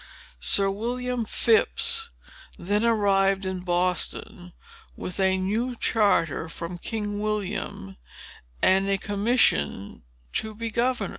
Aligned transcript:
Sir 0.39 0.71
William 0.71 1.25
Phips 1.25 2.09
then 2.57 2.83
arrived 2.83 3.45
in 3.45 3.59
Boston, 3.59 4.51
with 4.95 5.19
a 5.19 5.37
new 5.37 5.75
charter 5.75 6.49
from 6.49 6.79
King 6.79 7.19
William, 7.19 7.97
and 8.63 8.89
a 8.89 8.97
commission 8.97 10.01
to 10.33 10.55
be 10.55 10.71
governor." 10.71 11.09